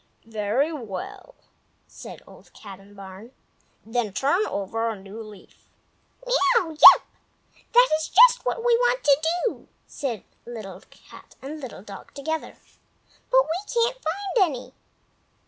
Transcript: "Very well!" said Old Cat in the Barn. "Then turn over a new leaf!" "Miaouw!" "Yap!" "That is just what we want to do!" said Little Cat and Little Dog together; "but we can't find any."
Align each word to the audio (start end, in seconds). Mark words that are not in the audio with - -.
"Very 0.25 0.73
well!" 0.73 1.35
said 1.85 2.23
Old 2.25 2.51
Cat 2.53 2.79
in 2.79 2.89
the 2.89 2.95
Barn. 2.95 3.33
"Then 3.85 4.11
turn 4.11 4.47
over 4.47 4.89
a 4.89 4.99
new 4.99 5.21
leaf!" 5.21 5.69
"Miaouw!" 6.25 6.71
"Yap!" 6.81 7.03
"That 7.73 7.89
is 7.99 8.07
just 8.09 8.43
what 8.43 8.65
we 8.65 8.75
want 8.77 9.03
to 9.03 9.21
do!" 9.45 9.67
said 9.85 10.23
Little 10.43 10.81
Cat 10.89 11.35
and 11.39 11.59
Little 11.61 11.83
Dog 11.83 12.15
together; 12.15 12.57
"but 13.29 13.43
we 13.43 13.67
can't 13.71 13.97
find 14.01 14.49
any." 14.49 14.73